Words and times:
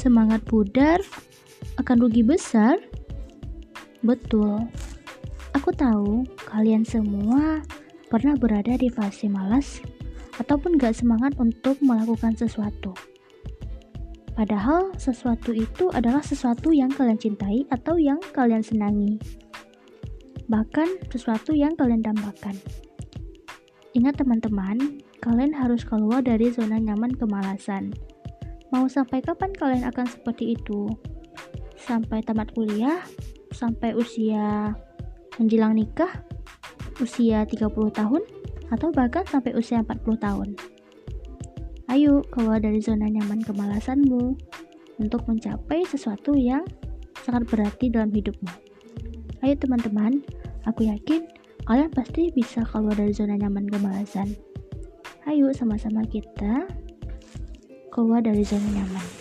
semangat 0.00 0.40
pudar, 0.48 1.04
akan 1.76 1.96
rugi 2.00 2.24
besar? 2.24 2.80
Betul. 4.00 4.64
Aku 5.52 5.68
tahu 5.76 6.24
kalian 6.48 6.88
semua 6.88 7.60
pernah 8.08 8.32
berada 8.40 8.80
di 8.80 8.88
fase 8.88 9.28
malas 9.28 9.84
ataupun 10.40 10.80
gak 10.80 10.96
semangat 10.96 11.36
untuk 11.36 11.76
melakukan 11.84 12.32
sesuatu. 12.32 12.96
Padahal 14.32 14.96
sesuatu 14.96 15.52
itu 15.52 15.92
adalah 15.92 16.24
sesuatu 16.24 16.72
yang 16.72 16.88
kalian 16.88 17.20
cintai 17.20 17.68
atau 17.68 18.00
yang 18.00 18.16
kalian 18.32 18.64
senangi. 18.64 19.20
Bahkan 20.48 21.12
sesuatu 21.12 21.52
yang 21.52 21.76
kalian 21.76 22.00
dambakan. 22.00 22.56
Ingat 23.92 24.22
teman-teman, 24.22 25.04
kalian 25.20 25.52
harus 25.52 25.84
keluar 25.84 26.24
dari 26.24 26.48
zona 26.48 26.80
nyaman 26.80 27.12
kemalasan. 27.20 27.92
Mau 28.70 28.86
sampai 28.86 29.18
kapan 29.18 29.50
kalian 29.50 29.82
akan 29.90 30.06
seperti 30.06 30.54
itu? 30.54 30.86
Sampai 31.74 32.22
tamat 32.22 32.54
kuliah? 32.54 33.02
Sampai 33.50 33.98
usia 33.98 34.70
menjelang 35.42 35.74
nikah? 35.74 36.22
Usia 37.02 37.42
30 37.42 37.66
tahun? 37.90 38.22
Atau 38.70 38.94
bahkan 38.94 39.26
sampai 39.26 39.58
usia 39.58 39.82
40 39.82 40.22
tahun? 40.22 40.48
Ayo 41.90 42.22
keluar 42.30 42.62
dari 42.62 42.78
zona 42.78 43.10
nyaman 43.10 43.42
kemalasanmu 43.42 44.38
untuk 45.02 45.26
mencapai 45.26 45.82
sesuatu 45.82 46.38
yang 46.38 46.62
sangat 47.26 47.50
berarti 47.50 47.90
dalam 47.90 48.14
hidupmu. 48.14 48.54
Ayo 49.42 49.58
teman-teman, 49.58 50.22
aku 50.62 50.86
yakin 50.86 51.26
kalian 51.66 51.90
pasti 51.90 52.30
bisa 52.30 52.62
keluar 52.62 52.94
dari 52.94 53.10
zona 53.10 53.34
nyaman 53.34 53.66
kemalasan. 53.66 54.30
Ayo 55.26 55.50
sama-sama 55.50 56.06
kita 56.06 56.70
keluar 58.00 58.24
dari 58.24 58.40
zona 58.40 58.64
nyaman. 58.72 59.19